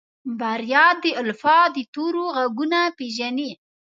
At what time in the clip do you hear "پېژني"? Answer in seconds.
2.97-3.51